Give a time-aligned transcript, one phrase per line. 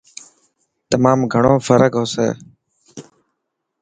[0.91, 2.27] تمام گھڻو فرڪ هوسي.